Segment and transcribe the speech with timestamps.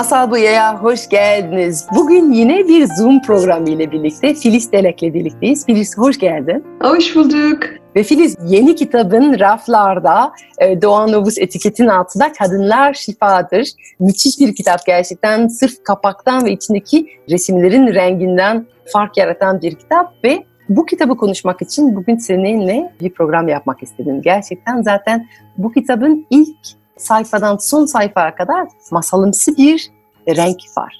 [0.00, 1.86] Masal Buya'ya hoş geldiniz.
[1.94, 5.66] Bugün yine bir Zoom programı ile birlikte Filiz Delek'le birlikteyiz.
[5.66, 6.64] Filiz hoş geldin.
[6.82, 7.58] Hoş bulduk.
[7.96, 13.68] Ve Filiz yeni kitabın raflarda e, Doğan Novus etiketin altında Kadınlar Şifadır.
[13.98, 15.48] Müthiş bir kitap gerçekten.
[15.48, 21.96] Sırf kapaktan ve içindeki resimlerin renginden fark yaratan bir kitap ve bu kitabı konuşmak için
[21.96, 24.22] bugün seninle bir program yapmak istedim.
[24.22, 25.26] Gerçekten zaten
[25.58, 29.90] bu kitabın ilk sayfadan son sayfaya kadar masalımsı bir
[30.28, 30.96] renk var.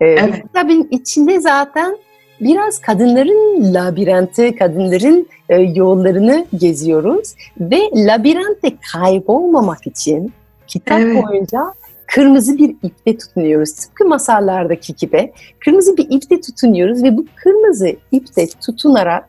[0.00, 0.42] Ee, Evet.
[0.42, 1.96] Kitabın içinde zaten
[2.40, 10.32] biraz kadınların labirenti, kadınların e, yollarını geziyoruz ve labirentte kaybolmamak için
[10.66, 11.24] kitap Evet.
[11.24, 11.60] boyunca
[12.06, 13.72] kırmızı bir iple tutunuyoruz.
[13.72, 19.28] Tıpkı masallardaki gibi kırmızı bir iple tutunuyoruz ve bu kırmızı iple tutunarak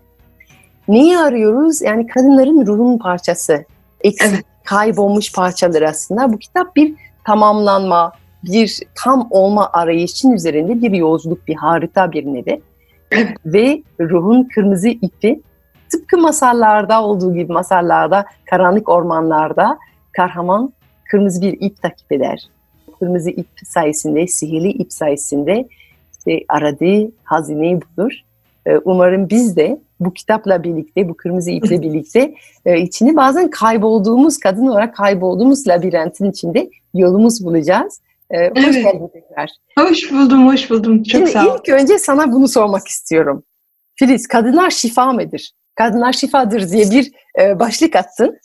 [0.87, 1.81] neyi arıyoruz?
[1.81, 3.65] Yani kadınların ruhun parçası.
[4.01, 4.45] Eksik, Evet.
[4.65, 6.33] Kaybolmuş parçalar aslında.
[6.33, 8.11] Bu kitap bir tamamlanma,
[8.43, 12.61] bir tam olma arayışın üzerinde bir yolculuk, bir harita bir nevi.
[13.45, 15.41] Ve ruhun kırmızı ipi
[15.91, 19.77] tıpkı masallarda olduğu gibi masallarda, karanlık ormanlarda
[20.11, 20.73] kahraman
[21.11, 22.49] kırmızı bir ip takip eder.
[22.99, 25.67] Kırmızı ip sayesinde, sihirli ip sayesinde
[26.11, 28.11] işte aradığı hazineyi bulur.
[28.65, 32.33] Ee, Umarım biz de bu kitapla birlikte, bu kırmızı iple birlikte
[32.65, 38.01] e, içini bazen kaybolduğumuz, kadın olarak kaybolduğumuz labirentin içinde yolumuz bulacağız.
[38.31, 38.73] Ee, Hoş Evet.
[38.83, 39.49] geldin tekrar.
[39.79, 41.03] Hoş buldum, hoş buldum.
[41.03, 41.57] Çok Şimdi sağ ol.
[41.59, 43.43] ilk önce sana bunu sormak istiyorum.
[43.95, 45.51] Filiz, kadınlar şifa mıdır?
[45.75, 48.39] Kadınlar şifadır diye bir e, başlık attın.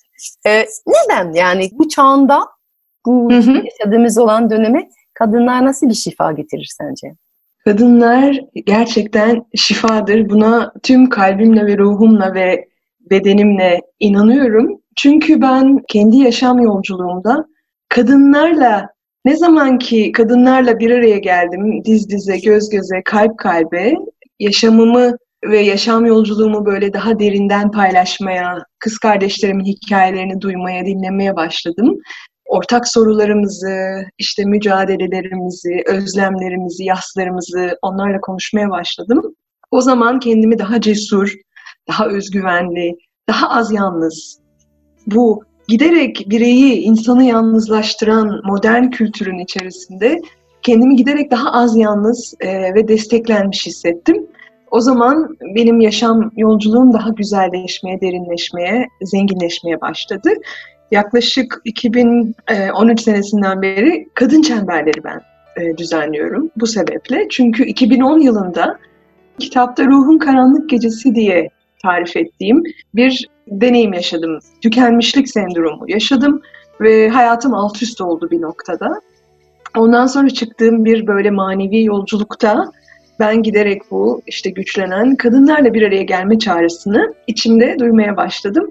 [0.46, 2.40] E, neden yani bu çağında,
[3.06, 3.50] bu Hı hı.
[3.64, 7.14] yaşadığımız olan döneme kadınlar nasıl bir şifa getirir sence?
[7.68, 10.28] Kadınlar gerçekten şifadır.
[10.28, 12.64] Buna tüm kalbimle ve ruhumla ve
[13.10, 14.80] bedenimle inanıyorum.
[14.96, 17.44] Çünkü ben kendi yaşam yolculuğumda
[17.88, 18.88] kadınlarla
[19.24, 23.94] ne zaman ki kadınlarla bir araya geldim, diz dize, göz göze, kalp kalbe,
[24.38, 31.98] yaşamımı ve yaşam yolculuğumu böyle daha derinden paylaşmaya, kız kardeşlerimin hikayelerini duymaya, dinlemeye başladım.
[32.48, 39.22] Ortak sorularımızı, işte mücadelelerimizi, özlemlerimizi, yaslarımızı onlarla konuşmaya başladım.
[39.70, 41.34] O zaman kendimi daha cesur,
[41.88, 42.96] daha özgüvenli,
[43.28, 44.40] daha az yalnız,
[45.06, 50.20] bu giderek bireyi, insanı yalnızlaştıran modern kültürün içerisinde
[50.62, 54.26] kendimi giderek daha az yalnız e, ve desteklenmiş hissettim.
[54.70, 60.30] O zaman benim yaşam yolculuğum daha güzelleşmeye, derinleşmeye, zenginleşmeye başladı.
[60.90, 65.20] Yaklaşık 2013 senesinden beri kadın çemberleri ben
[65.56, 67.26] e, düzenliyorum bu sebeple.
[67.30, 68.78] Çünkü 2010 yılında
[69.38, 71.50] kitapta Ruhun Karanlık Gecesi diye
[71.82, 72.62] tarif ettiğim
[72.94, 74.38] bir deneyim yaşadım.
[74.62, 76.42] Tükenmişlik sendromu yaşadım
[76.80, 79.00] ve hayatım alt üst oldu bir noktada.
[79.76, 82.72] Ondan sonra çıktığım bir böyle manevi yolculukta
[83.20, 88.70] ben giderek bu işte güçlenen kadınlarla bir araya gelme çağrısını içimde duymaya başladım.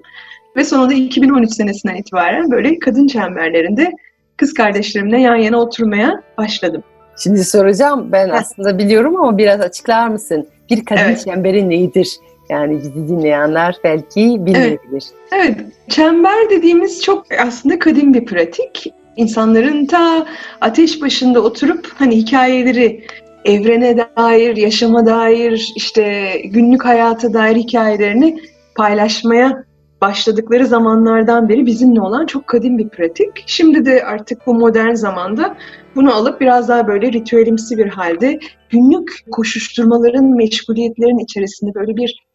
[0.56, 3.92] Ve sonunda 2013 senesinden itibaren böyle kadın çemberlerinde
[4.36, 6.82] kız kardeşlerimle yan yana oturmaya başladım.
[7.22, 10.46] Şimdi soracağım ben aslında biliyorum ama biraz açıklar mısın?
[10.70, 11.24] Bir kadın Evet.
[11.24, 12.16] çemberi nedir?
[12.50, 15.04] Yani bizi dinleyenler belki bilmeyebilir.
[15.32, 15.56] Evet,
[15.88, 18.92] çember dediğimiz çok aslında kadim bir pratik.
[19.16, 20.26] İnsanların ta
[20.60, 23.04] ateş başında oturup hani hikayeleri
[23.44, 28.38] evrene dair, yaşama dair, işte günlük hayata dair hikayelerini
[28.74, 29.64] paylaşmaya
[30.00, 33.44] başladıkları zamanlardan beri bizimle olan çok kadim bir pratik.
[33.46, 35.56] Şimdi de artık bu modern zamanda
[35.94, 38.38] bunu alıp biraz daha böyle ritüelimsi bir halde
[38.70, 42.28] günlük koşuşturmaların, meşguliyetlerin içerisinde böyle bir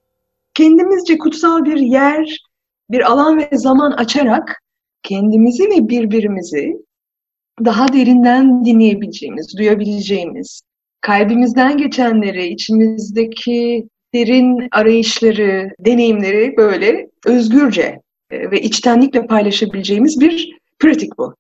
[0.53, 2.37] kendimizce kutsal bir yer,
[2.91, 4.61] bir alan ve zaman açarak
[5.03, 6.73] kendimizi ve birbirimizi
[7.65, 10.61] daha derinden dinleyebileceğimiz, duyabileceğimiz,
[11.01, 18.01] kalbimizden geçenleri, içimizdeki derin arayışları, deneyimleri böyle özgürce
[18.31, 21.35] e, ve içtenlikle paylaşabileceğimiz bir pratik bu.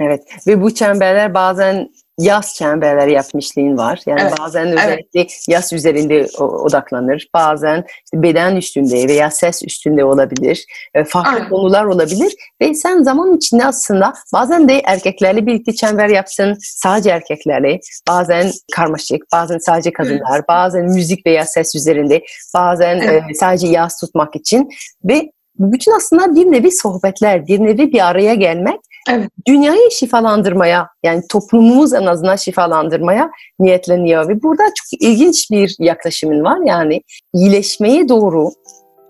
[0.00, 1.88] Evet ve bu çemberler bazen
[2.22, 4.00] yaz çemberleri yapmışlığın var.
[4.06, 7.28] Yani Evet, bazen özellikle yaz üzerinde odaklanır.
[7.34, 10.64] Bazen işte beden üstünde veya ses üstünde olabilir.
[10.94, 11.48] E, Farklı Aynen.
[11.48, 12.32] konular olabilir.
[12.60, 16.56] Ve sen zaman içinde aslında bazen de erkeklerle birlikte çember yapsın.
[16.60, 17.80] Sadece erkeklerle.
[18.08, 20.42] Bazen karmaşık, bazen sadece kadınlar.
[20.48, 22.22] Bazen müzik veya ses üzerinde.
[22.54, 23.22] Bazen Evet.
[23.30, 24.68] e, sadece yaz tutmak için.
[25.04, 28.80] Ve bütün aslında bir nevi sohbetler, bir nevi bir araya gelmek
[29.10, 29.28] Evet.
[29.46, 36.58] dünyayı şifalandırmaya yani toplumumuz en azından şifalandırmaya niyetleniyor ve burada çok ilginç bir yaklaşımın var
[36.66, 37.02] yani
[37.34, 38.50] iyileşmeye doğru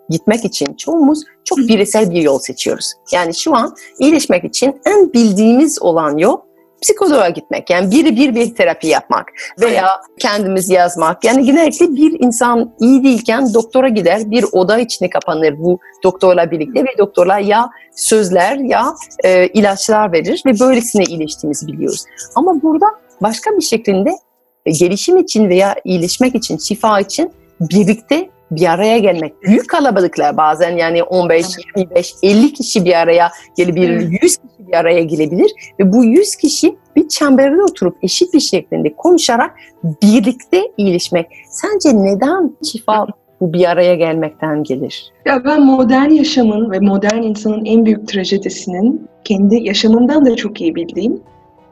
[0.08, 2.92] gitmek için çoğumuz çok bireysel bir yol seçiyoruz.
[3.12, 6.36] Yani şu an iyileşmek için en bildiğimiz olan yol
[6.82, 7.70] psikoloğa gitmek.
[7.70, 11.24] Yani biri bir bir terapi yapmak veya kendimiz yazmak.
[11.24, 16.84] Yani genellikle bir insan iyi değilken doktora gider, bir oda içine kapanır bu doktorla birlikte
[16.84, 18.94] ve doktorlar ya sözler ya
[19.24, 22.04] e, ilaçlar verir ve böylesine iyileştiğimizi biliyoruz.
[22.34, 22.86] Ama burada
[23.22, 24.10] başka bir şeklinde
[24.66, 29.42] e, gelişim için veya iyileşmek için, şifa için birlikte bir araya gelmek.
[29.42, 31.46] Büyük kalabalıklar bazen yani 15,
[31.76, 34.22] 25, 50 kişi bir araya gelebilir, Evet.
[34.22, 38.96] 100 kişi bir araya gelebilir ve bu 100 kişi bir çemberde oturup eşit bir şekilde
[38.96, 39.54] konuşarak
[40.02, 41.26] birlikte iyileşmek.
[41.48, 43.06] Sence neden şifa
[43.40, 45.12] bu bir araya gelmekten gelir?
[45.26, 50.74] Ya ben modern yaşamın ve modern insanın en büyük trajedisinin kendi yaşamımdan da çok iyi
[50.74, 51.20] bildiğim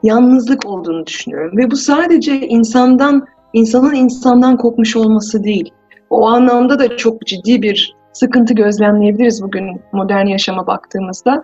[0.03, 1.57] yalnızlık olduğunu düşünüyorum.
[1.57, 5.73] Ve bu sadece insandan, insanın insandan kopmuş olması değil.
[6.11, 11.43] O anlamda da çok ciddi bir sıkıntı gözlemleyebiliriz bugün modern yaşama baktığımızda.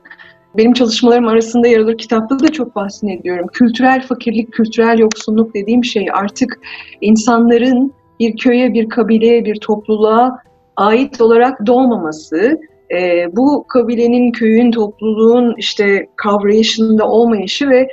[0.57, 3.47] Benim çalışmalarım arasında yer alır kitapta da çok bahsediyorum.
[3.53, 6.59] Kültürel fakirlik, kültürel yoksunluk dediğim şey artık
[7.01, 10.39] insanların bir köye, bir kabileye, bir topluluğa
[10.75, 12.59] ait olarak doğmaması,
[12.91, 17.87] e, bu kabilenin, köyün, topluluğun işte kavrayışında olmayışı ve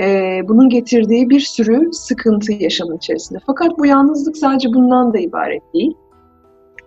[0.00, 3.38] e, bunun getirdiği bir sürü sıkıntı yaşamın içerisinde.
[3.46, 5.94] Fakat bu yalnızlık sadece bundan da ibaret değil.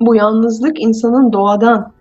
[0.06, 1.92] Bu yalnızlık insanın doğadan,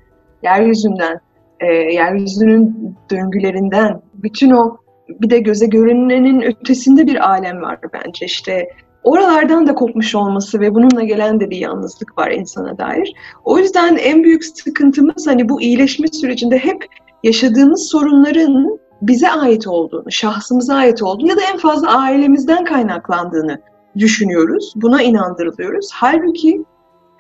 [0.43, 1.20] yeryüzünden,
[1.60, 4.76] e, yeryüzünün döngülerinden, bütün o
[5.08, 8.26] bir de göze görünenin ötesinde bir alem var bence.
[8.26, 8.69] İşte
[9.04, 13.14] oralardan da kopmuş olması ve bununla gelen de bir yalnızlık var insana dair.
[13.44, 16.87] O yüzden en büyük sıkıntımız hani bu iyileşme sürecinde hep
[17.25, 23.58] yaşadığımız sorunların bize ait olduğunu, şahsımıza ait olduğunu ya da en fazla ailemizden kaynaklandığını
[23.98, 24.72] düşünüyoruz.
[24.76, 25.90] Buna inandırılıyoruz.
[25.93, 26.64] Halbuki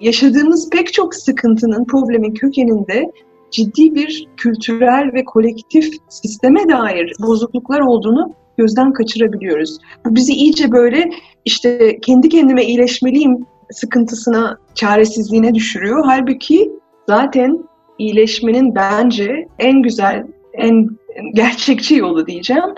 [0.02, 3.10] yaşadığımız pek çok sıkıntının, problemin kökeninde
[3.50, 9.78] ciddi bir kültürel ve kolektif sisteme dair bozukluklar olduğunu gözden kaçırabiliyoruz.
[10.06, 11.10] Bu bizi iyice böyle
[11.44, 16.02] işte kendi kendime iyileşmeliyim sıkıntısına, çaresizliğine düşürüyor.
[16.06, 16.72] Halbuki
[17.08, 17.64] zaten
[17.98, 20.88] iyileşmenin bence en güzel, en
[21.34, 22.74] gerçekçi yolu diyeceğim.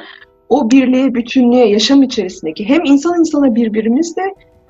[0.48, 4.22] O birliğe, bütünlüğe, yaşam içerisindeki hem insan insana birbirimizle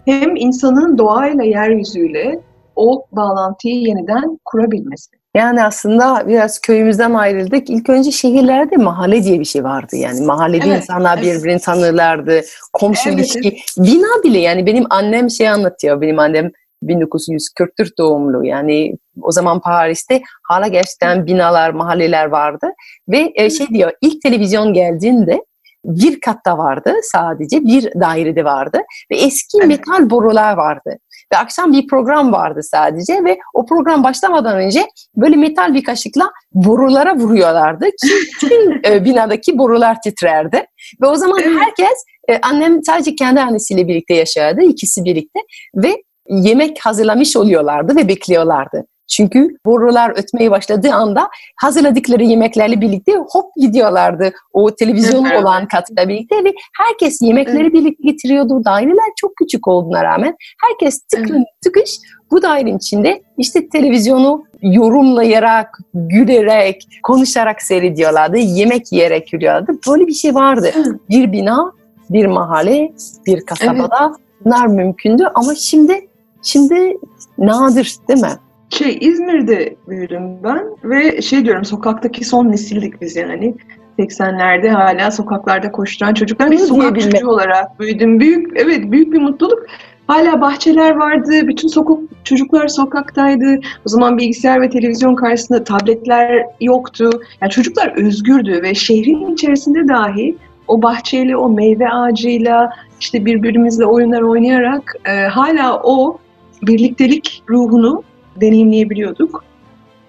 [0.04, 2.40] hem insanın doğayla, yeryüzüyle
[2.76, 5.10] o bağlantıyı yeniden kurabilmesi.
[5.36, 7.70] Yani aslında biraz köyümüzden ayrıldık.
[7.70, 9.96] İlk önce şehirlerde mahalle diye bir şey vardı.
[9.96, 11.38] Yani mahallede Evet, insanlar evet.
[11.38, 12.40] birbirini tanırlardı.
[12.72, 13.56] Komşu Evet, ilişki.
[13.78, 16.00] Bina bile yani benim annem şey anlatıyor.
[16.00, 16.50] Benim annem
[16.82, 18.46] 1944 doğumlu.
[18.46, 22.66] Yani o zaman Paris'te hala gerçekten binalar, mahalleler vardı.
[23.08, 25.40] Ve e, şey diyor ilk televizyon geldiğinde
[25.84, 28.78] bir katta vardı sadece bir dairede vardı
[29.10, 29.68] ve eski Evet.
[29.68, 30.98] metal borular vardı
[31.32, 34.86] ve akşam bir program vardı sadece ve o program başlamadan önce
[35.16, 40.66] böyle metal bir kaşıkla borulara vuruyorlardı ki tüm e, binadaki borular titrerdi
[41.02, 45.40] ve o zaman herkes e, annem sadece kendi annesiyle birlikte yaşardı ikisi birlikte
[45.76, 48.84] ve yemek hazırlamış oluyorlardı ve bekliyorlardı.
[49.08, 55.42] Çünkü borular ötmeye başladığı anda hazırladıkları yemeklerle birlikte hop gidiyorlardı o televizyon Evet.
[55.42, 58.64] olan katla birlikte ve herkes yemekleri birlikte getiriyordu.
[58.64, 61.98] Daireler çok küçük olduğuna rağmen herkes tıkın tıkış
[62.30, 68.36] bu dairenin içinde işte televizyonu yorumlayarak, gülerek, konuşarak seyrediyorlardı.
[68.38, 69.72] Yemek yiyerek yürüyorlardı.
[69.90, 70.70] Böyle bir şey vardı.
[70.76, 70.86] Evet.
[71.10, 71.72] Bir bina,
[72.10, 72.92] bir mahalle,
[73.26, 76.08] bir kasabada bunlar mümkündü ama şimdi
[76.42, 76.98] şimdi
[77.38, 78.38] nadir değil mi?
[78.74, 83.54] Şey İzmir'de büyüdüm ben ve şey diyorum sokaktaki son nesildik biz yani.
[83.98, 86.50] 80'lerde hala sokaklarda koşturan çocuklar.
[86.50, 88.20] Bunu sokak olarak büyüdüm.
[88.20, 89.66] Büyük, evet büyük bir mutluluk.
[90.06, 93.60] Hala bahçeler vardı, bütün sokak çocuklar sokaktaydı.
[93.86, 97.10] O zaman bilgisayar ve televizyon karşısında tabletler yoktu.
[97.42, 100.36] Yani çocuklar özgürdü ve şehrin içerisinde dahi
[100.68, 106.18] o bahçeyle, o meyve ağacıyla, işte birbirimizle oyunlar oynayarak e, hala o
[106.62, 108.02] birliktelik ruhunu
[108.40, 109.44] deneyimleyebiliyorduk.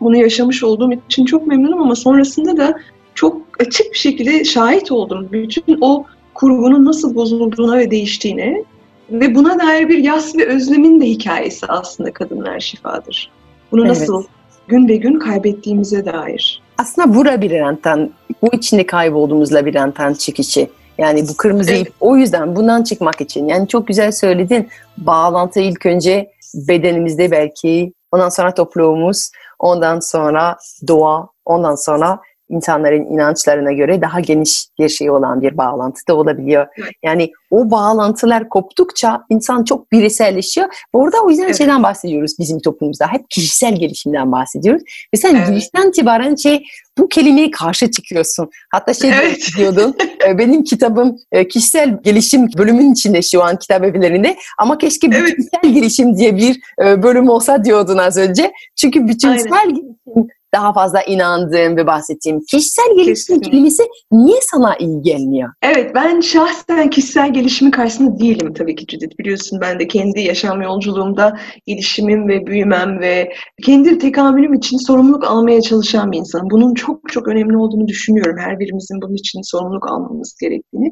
[0.01, 2.79] Bunu yaşamış olduğum için çok memnunum ama sonrasında da
[3.15, 5.27] çok açık bir şekilde şahit oldum.
[5.31, 8.63] Bütün o kurgunun nasıl bozulduğuna ve değiştiğine
[9.11, 13.31] ve buna dair bir yas ve özlemin de hikayesi aslında kadınlar şifadır.
[13.71, 13.89] Bunu Evet.
[13.89, 14.23] nasıl
[14.67, 16.61] gün be gün kaybettiğimize dair.
[16.77, 18.09] Aslında bu labirentten,
[18.41, 20.67] bu içinde kaybolduğumuz labirentten çıkışı.
[20.97, 21.87] Yani bu kırmızı Evet.
[21.87, 23.47] ip o yüzden bundan çıkmak için.
[23.47, 24.67] Yani çok güzel söyledin.
[24.97, 30.57] Bağlantı ilk önce bedenimizde belki, ondan sonra toplumumuz, ondan sonra
[30.87, 36.67] doğa, ondan sonra insanların inançlarına göre daha geniş bir şey olan bir bağlantı da olabiliyor.
[37.03, 40.67] Yani o bağlantılar koptukça insan çok bireyselleşiyor.
[40.93, 41.57] Orada o yüzden Evet.
[41.57, 43.07] şeyden bahsediyoruz bizim toplumumuzda.
[43.07, 44.83] Hep kişisel gelişimden bahsediyoruz.
[45.13, 45.47] Ve sen Evet.
[45.47, 46.63] girişten itibaren şey
[46.97, 48.49] bu kelimeye karşı çıkıyorsun.
[48.71, 49.49] Hatta şey Evet.
[49.57, 49.95] diyordun,
[50.27, 55.27] e, benim kitabım e, kişisel gelişim bölümünün içinde şu an kitap evlerinde ama keşke Evet.
[55.27, 58.51] bütünsel gelişim diye bir e, bölüm olsa diyordun az önce.
[58.75, 62.39] Çünkü bütünsel gelişim daha fazla inandığım ve bahsettiğim.
[62.51, 63.51] Kişisel gelişim Kesinlikle.
[63.51, 65.49] kelimesi niye sana iyi gelmiyor?
[65.61, 69.19] Evet ben şahsen kişisel gelişimin karşısında değilim tabii ki Cüdit.
[69.19, 73.33] Biliyorsun ben de kendi yaşam yolculuğumda gelişimim ve büyümem ve
[73.63, 76.47] kendi tekamülüm için sorumluluk almaya çalışan bir insanım.
[76.51, 78.37] Bunun çok çok önemli olduğunu düşünüyorum.
[78.39, 80.91] Her birimizin bunun için sorumluluk almamız gerektiğini.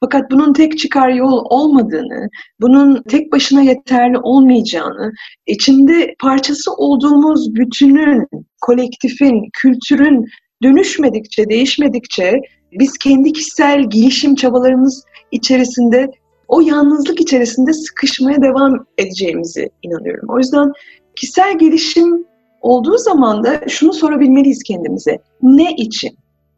[0.00, 2.28] Fakat bunun tek çıkar yol olmadığını,
[2.60, 5.12] bunun tek başına yeterli olmayacağını,
[5.46, 8.26] içinde parçası olduğumuz bütünün,
[8.62, 10.26] kolektifin, kültürün
[10.62, 12.40] dönüşmedikçe, değişmedikçe
[12.72, 16.10] biz kendi kişisel gelişim çabalarımız içerisinde
[16.48, 20.28] o yalnızlık içerisinde sıkışmaya devam edeceğimizi inanıyorum.
[20.28, 20.72] O yüzden
[21.16, 22.26] kişisel gelişim
[22.60, 25.18] olduğu zaman da şunu sorabilmeliyiz kendimize.
[25.42, 26.10] Ne için?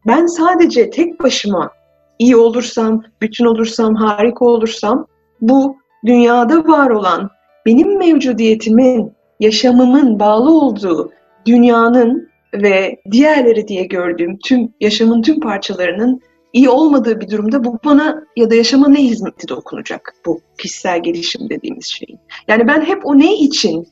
[0.06, 1.70] Ben sadece tek başıma
[2.18, 5.06] iyi olursam, bütün olursam, harika olursam
[5.40, 7.30] bu dünyada var olan
[7.66, 11.12] benim mevcudiyetimin, yaşamımın bağlı olduğu
[11.46, 16.20] dünyanın ve diğerleri diye gördüğüm tüm yaşamın tüm parçalarının
[16.52, 21.50] iyi olmadığı bir durumda bu bana ya da yaşama ne hizmeti dokunacak bu kişisel gelişim
[21.50, 22.20] dediğimiz şeyin.
[22.48, 23.86] Yani ben hep o ne için,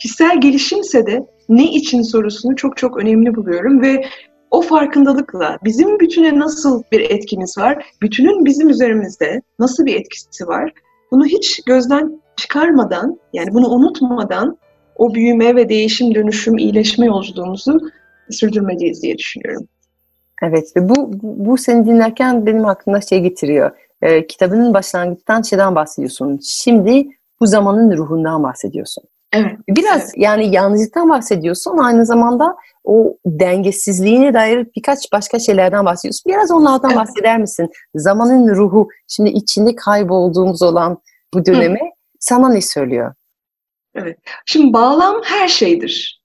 [0.00, 4.04] kişisel gelişimse de ne için sorusunu çok çok önemli buluyorum ve
[4.50, 10.72] o farkındalıkla bizim bütüne nasıl bir etkimiz var, bütünün bizim üzerimizde nasıl bir etkisi var,
[11.10, 14.58] bunu hiç gözden çıkarmadan, yani bunu unutmadan
[14.96, 17.80] o büyüme ve değişim, dönüşüm, iyileşme yolculuğumuzu
[18.30, 19.68] sürdürmeliyiz diye düşünüyorum.
[20.42, 23.70] Evet ve bu, bu, seni dinlerken benim aklımda şey getiriyor.
[24.02, 26.40] Ee, kitabının başlangıçtan şeyden bahsediyorsun.
[26.42, 27.06] Şimdi
[27.40, 29.04] bu zamanın ruhundan bahsediyorsun.
[29.32, 29.52] Evet.
[29.68, 30.12] Biraz Evet.
[30.16, 31.78] yani yalnızlıktan bahsediyorsun.
[31.78, 36.32] Aynı zamanda o dengesizliğine dair birkaç başka şeylerden bahsediyorsun.
[36.32, 37.00] Biraz onlardan Evet.
[37.00, 37.70] bahseder misin?
[37.94, 40.98] Zamanın ruhu, şimdi içinde kaybolduğumuz olan
[41.34, 41.80] bu döneme
[42.20, 43.14] sana ne söylüyor?
[44.46, 46.22] Şimdi bağlam her şeydir.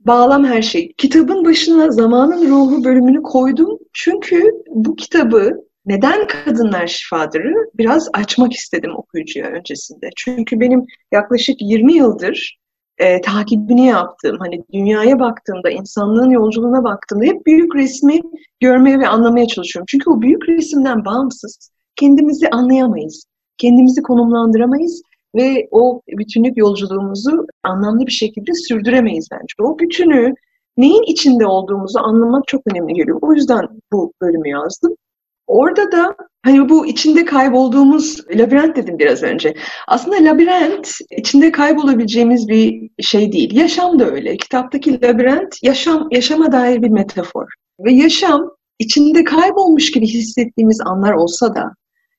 [0.00, 0.92] Bağlam her şey.
[0.92, 3.78] Kitabın başına zamanın ruhu bölümünü koydum.
[3.92, 5.52] Çünkü bu kitabı
[5.86, 10.08] neden kadınlar şifadırı biraz açmak istedim okuyucuya öncesinde.
[10.16, 12.60] Çünkü benim yaklaşık 20 yıldır
[12.98, 18.20] e, takibini yaptığım, hani dünyaya baktığımda, insanlığın yolculuğuna baktığımda hep büyük resmi
[18.60, 19.86] görmeye ve anlamaya çalışıyorum.
[19.88, 23.24] Çünkü o büyük resimden bağımsız kendimizi anlayamayız,
[23.58, 25.02] kendimizi konumlandıramayız
[25.34, 29.54] ve o bütünlük yolculuğumuzu anlamlı bir şekilde sürdüremeyiz bence.
[29.60, 30.34] O bütünü
[30.76, 33.18] neyin içinde olduğumuzu anlamak çok önemli geliyor.
[33.22, 34.94] O yüzden bu bölümü yazdım.
[35.46, 39.54] Orada da hani bu içinde kaybolduğumuz labirent dedim biraz önce.
[39.88, 43.56] Aslında labirent içinde kaybolabileceğimiz bir şey değil.
[43.56, 44.36] Yaşam da öyle.
[44.36, 47.46] Kitaptaki labirent yaşam yaşama dair bir metafor.
[47.80, 51.70] Ve yaşam içinde kaybolmuş gibi hissettiğimiz anlar olsa da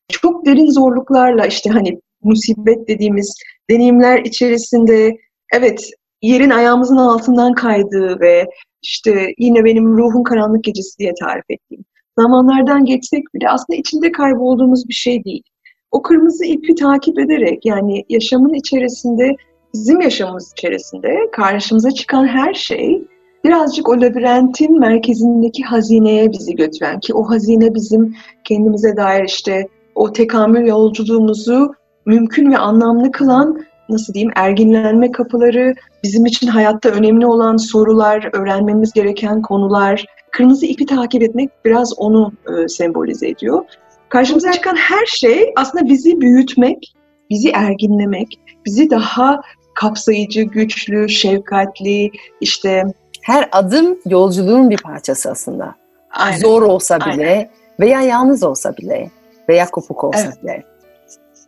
[0.09, 3.35] çok derin zorluklarla işte hani musibet dediğimiz
[3.69, 5.17] deneyimler içerisinde
[5.53, 5.89] evet
[6.21, 8.45] yerin ayağımızın altından kaydığı ve
[8.81, 11.85] işte yine benim ruhun karanlık gecesi diye tarif ettiğim
[12.19, 15.43] zamanlardan geçsek bile aslında içinde kaybolduğumuz bir şey değil.
[15.91, 19.35] O kırmızı ipi takip ederek yani yaşamın içerisinde
[19.73, 23.03] bizim yaşamımız içerisinde karşımıza çıkan her şey
[23.43, 30.13] birazcık o labirentin merkezindeki hazineye bizi götüren ki o hazine bizim kendimize dair işte o
[30.13, 31.73] tekamül yolculuğumuzu
[32.05, 38.93] mümkün ve anlamlı kılan nasıl diyeyim erginlenme kapıları, bizim için hayatta önemli olan sorular, öğrenmemiz
[38.93, 43.65] gereken konular, kırmızı ipi takip etmek biraz onu e, sembolize ediyor.
[44.09, 46.93] Karşımıza çıkan her şey aslında bizi büyütmek,
[47.29, 49.41] bizi erginlemek, bizi daha
[49.73, 52.83] kapsayıcı, güçlü, şefkatli, işte
[53.21, 55.75] Her adım yolculuğun bir parçası aslında.
[56.11, 56.37] aynen.
[56.37, 59.09] Zor olsa bile veya yalnız olsa bile
[59.49, 60.43] veya kopuk olsa Evet.
[60.43, 60.63] bile.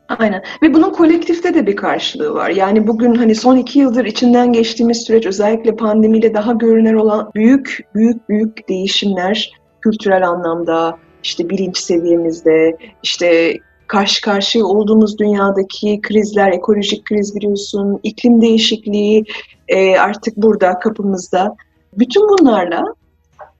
[0.10, 0.44] Aynen.
[0.64, 2.50] Ve bunun kolektifte de bir karşılığı var.
[2.50, 7.80] Yani bugün hani son iki yıldır içinden geçtiğimiz süreç özellikle pandemiyle daha görünür olan büyük
[7.96, 13.58] büyük büyük değişimler kültürel anlamda, işte bilinç seviyemizde, işte
[13.88, 19.24] karşı karşıya olduğumuz dünyadaki krizler, ekolojik kriz biliyorsun, iklim değişikliği
[19.68, 21.56] e, artık burada kapımızda.
[21.94, 22.84] Bütün bunlarla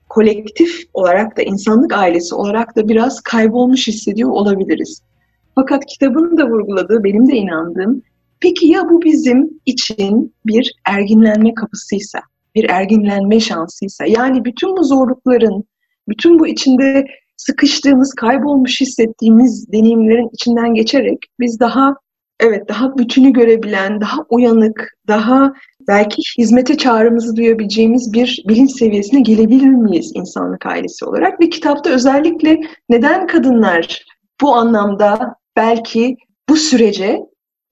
[0.08, 5.02] kolektif olarak da insanlık ailesi olarak da biraz kaybolmuş hissediyor olabiliriz.
[5.54, 8.02] Fakat kitabın da vurguladığı, benim de inandığım,
[8.40, 12.18] peki ya bu bizim için bir erginlenme kapısıysa,
[12.54, 15.64] bir erginlenme şansıysa, yani bütün bu zorlukların,
[16.08, 17.04] bütün bu içinde
[17.36, 21.94] sıkıştığımız, kaybolmuş hissettiğimiz deneyimlerin içinden geçerek biz daha
[22.40, 25.52] evet daha bütünü görebilen, daha uyanık, daha
[25.88, 31.40] belki hizmete çağrımızı duyabileceğimiz bir bilinç seviyesine gelebilir miyiz insanlık ailesi olarak?
[31.40, 34.04] Ve kitapta özellikle neden kadınlar
[34.40, 36.16] bu anlamda belki
[36.48, 37.20] bu sürece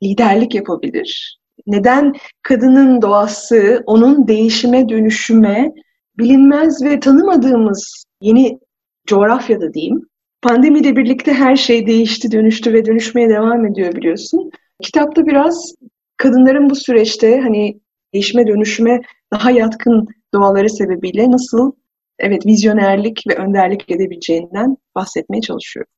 [0.02, 1.38] liderlik yapabilir?
[1.66, 2.12] Neden
[2.42, 5.72] kadının doğası onun değişime, dönüşüme,
[6.18, 8.58] bilinmez ve tanımadığımız yeni
[9.06, 10.00] coğrafyada diyeyim.
[10.42, 14.50] Pandemiyle birlikte her şey değişti, dönüştü ve dönüşmeye devam ediyor biliyorsun.
[14.82, 15.74] Kitapta biraz
[16.16, 17.80] kadınların bu süreçte hani
[18.14, 19.00] değişime dönüşüme
[19.32, 21.72] daha yatkın doğaları sebebiyle nasıl
[22.18, 25.92] evet vizyonerlik ve önderlik edebileceğinden bahsetmeye çalışıyorum.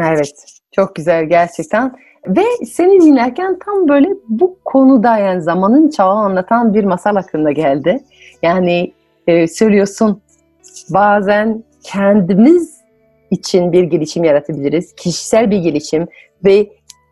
[0.00, 1.96] Evet, çok güzel gerçekten.
[2.28, 8.00] Ve seni dinlerken tam böyle bu konuda yani zamanın çağı anlatan bir masal hakkında geldi.
[8.42, 8.92] Yani
[9.26, 10.20] e, söylüyorsun
[10.90, 12.80] bazen kendimiz
[13.30, 14.94] için bir gelişim yaratabiliriz.
[14.94, 16.06] Kişisel bir gelişim
[16.44, 16.66] ve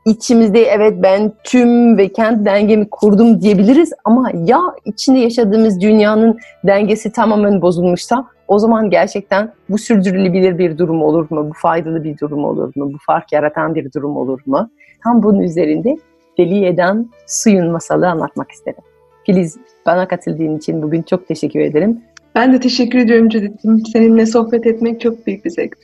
[0.07, 7.13] içimizde evet ben tüm ve kendi dengemi kurdum diyebiliriz ama ya içinde yaşadığımız dünyanın dengesi
[7.13, 11.51] tamamen bozulmuşsa o zaman gerçekten bu sürdürülebilir bir durum olur mu?
[11.51, 12.93] Bu faydalı bir durum olur mu?
[12.93, 14.71] Bu fark yaratan bir durum olur mu?
[15.05, 15.99] Tam bunun üzerinde
[16.39, 18.83] deli eden suyun masalı anlatmak istedim.
[19.27, 19.57] Filiz
[19.87, 22.01] bana katıldığın için bugün çok teşekkür ederim.
[22.35, 23.87] Ben de teşekkür ediyorum Cedet'im.
[23.93, 25.79] Seninle sohbet etmek çok büyük bir zevk.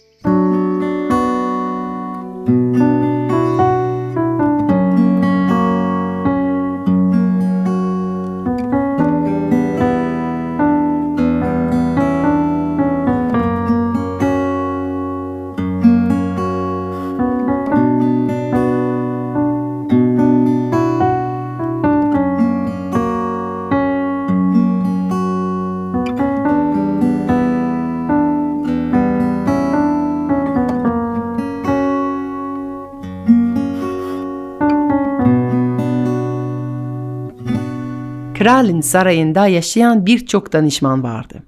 [38.48, 41.42] Kralın sarayında yaşayan birçok danışman vardı.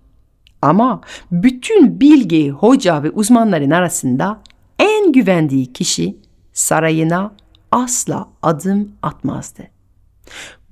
[0.62, 1.00] Ama
[1.32, 4.40] bütün bilgi, hoca ve uzmanların arasında
[4.78, 6.16] en güvendiği kişi
[6.52, 7.32] sarayına
[7.70, 9.62] asla adım atmazdı.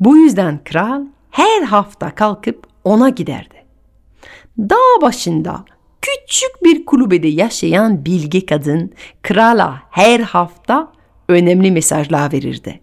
[0.00, 3.64] Bu yüzden kral her hafta kalkıp ona giderdi.
[4.58, 5.64] Dağ başında
[6.00, 10.92] küçük bir kulübede yaşayan bilgi kadın krala her hafta
[11.28, 12.80] önemli mesajlar verirdi.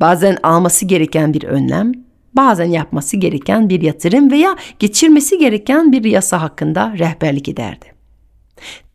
[0.00, 2.03] Bazen alması gereken bir önlem,
[2.36, 7.86] bazen yapması gereken bir yatırım veya geçirmesi gereken bir yasa hakkında rehberlik ederdi.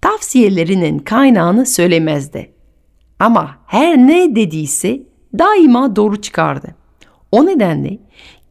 [0.01, 2.53] Tavsiyelerinin kaynağını söylemezdi.
[3.19, 5.01] Ama her ne dediyse
[5.39, 6.75] daima doğru çıkardı.
[7.31, 7.99] O nedenle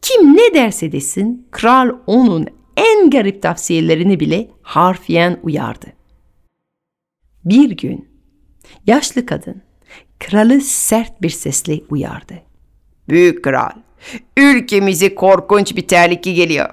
[0.01, 2.47] kim ne derse desin kral onun
[2.77, 5.87] en garip tavsiyelerini bile harfiyen uyardı.
[7.45, 8.09] Bir gün
[8.87, 9.61] yaşlı kadın
[10.19, 12.33] kralı sert bir sesle uyardı.
[13.09, 13.71] Büyük kral,
[14.37, 16.69] ülkemize korkunç bir tehlike geliyor.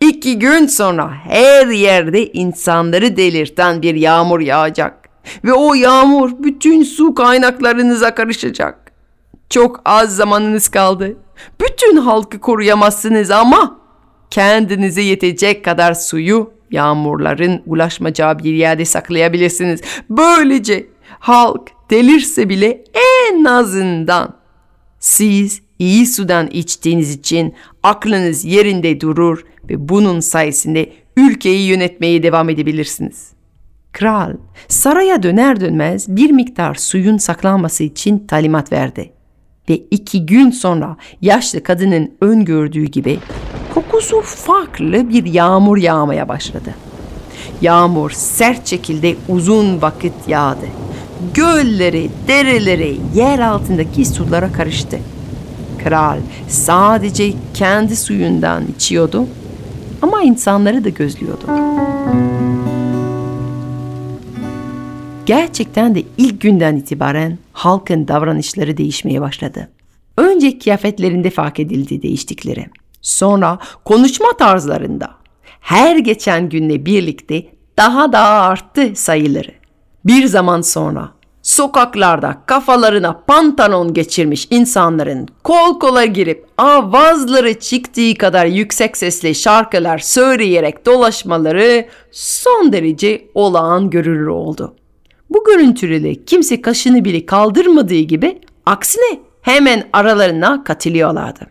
[0.00, 5.08] İki gün sonra her yerde insanları delirten bir yağmur yağacak.
[5.44, 8.92] Ve o yağmur bütün su kaynaklarınıza karışacak.
[9.50, 11.16] Çok az zamanınız kaldı.
[11.60, 13.80] Bütün halkı koruyamazsınız ama
[14.30, 19.80] kendinize yetecek kadar suyu yağmurların ulaşmayacağı bir yerde saklayabilirsiniz.
[20.10, 20.86] Böylece
[21.18, 22.84] halk delirse bile
[23.30, 24.34] en azından
[24.98, 33.28] siz iyi sudan içtiğiniz için aklınız yerinde durur ve bunun sayesinde ülkeyi yönetmeye devam edebilirsiniz.
[33.92, 34.32] Kral
[34.68, 39.12] saraya döner dönmez bir miktar suyun saklanması için talimat verdi.
[39.68, 43.18] Ve iki gün sonra yaşlı kadının öngördüğü gibi
[43.74, 46.74] kokusu farklı bir yağmur yağmaya başladı.
[47.60, 50.66] Yağmur sert şekilde uzun vakit yağdı.
[51.34, 54.98] Gölleri, dereleri, yer altındaki sulara karıştı.
[55.84, 59.26] Kral sadece kendi suyundan içiyordu
[60.02, 61.44] ama insanları da gözlüyordu.
[65.26, 69.68] Gerçekten de ilk günden itibaren halkın davranışları değişmeye başladı.
[70.16, 72.66] Önce kıyafetlerinde fark edildi değiştikleri.
[73.02, 75.10] Sonra konuşma tarzlarında.
[75.60, 79.52] Her geçen günle birlikte daha da arttı sayıları.
[80.04, 81.12] Bir zaman sonra
[81.50, 90.86] sokaklarda kafalarına pantalon geçirmiş insanların kol kola girip avazları çıktığı kadar yüksek sesli şarkılar söyleyerek
[90.86, 94.74] dolaşmaları son derece olağan görülür oldu.
[95.30, 101.46] Bu görüntüleri kimse kaşını bile kaldırmadığı gibi aksine hemen aralarına katılıyorlardı.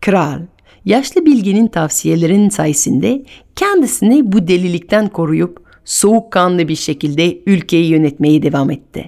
[0.00, 0.40] Kral,
[0.84, 3.24] yaşlı bilginin tavsiyelerinin sayesinde
[3.56, 9.06] kendisini bu delilikten koruyup soğukkanlı bir şekilde ülkeyi yönetmeye devam etti.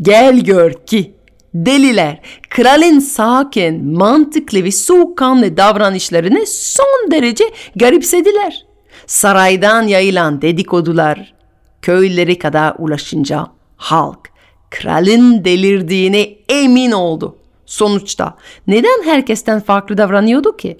[0.00, 1.14] Gel gör ki
[1.54, 7.44] deliler kralın sakin, mantıklı ve soğukkanlı davranışlarını son derece
[7.76, 8.66] garipsediler.
[9.06, 11.34] Saraydan yayılan dedikodular
[11.82, 14.32] köylere kadar ulaşınca halk
[14.70, 17.36] kralın delirdiğine emin oldu.
[17.66, 20.76] Sonuçta neden herkesten farklı davranıyordu ki?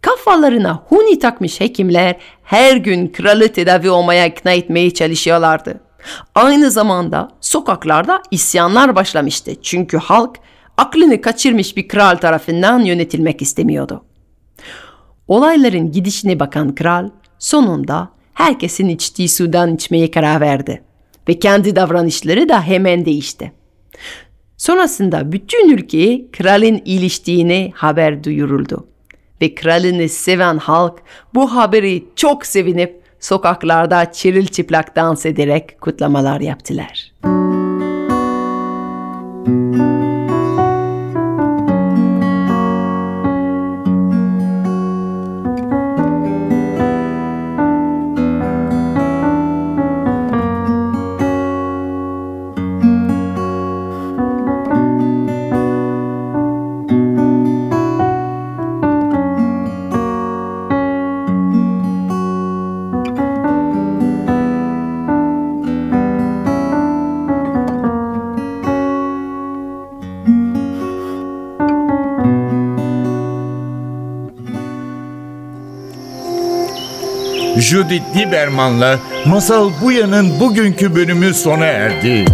[0.00, 5.80] Kafalarına huni takmış hekimler her gün kralı tedavi olmaya ikna etmeye çalışıyorlardı.
[6.34, 9.62] Aynı zamanda sokaklarda isyanlar başlamıştı.
[9.62, 10.38] Çünkü halk
[10.76, 14.04] aklını kaçırmış bir kral tarafından yönetilmek istemiyordu.
[15.28, 20.82] Olayların gidişine bakan kral sonunda herkesin içtiği sudan içmeye karar verdi
[21.28, 23.52] ve kendi davranışları da hemen değişti.
[24.56, 28.88] Sonrasında bütün ülkeye kralın iliştiğine haber duyuruldu
[29.42, 31.02] ve kralını seven halk
[31.34, 37.12] bu haberi çok sevinip sokaklarda çırılçıplak dans ederek kutlamalar yaptılar.
[77.64, 82.24] Judith Lieberman'la Masal Buya'nın bugünkü bölümü sona erdi.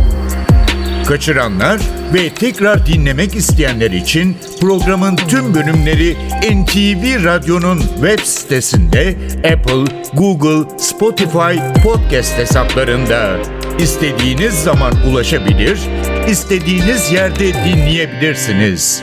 [1.06, 1.80] Kaçıranlar
[2.14, 11.82] ve tekrar dinlemek isteyenler için programın tüm bölümleri NTV Radyo'nun web sitesinde Apple, Google, Spotify
[11.84, 13.36] podcast hesaplarında
[13.78, 15.78] istediğiniz zaman ulaşabilir,
[16.28, 19.02] istediğiniz yerde dinleyebilirsiniz.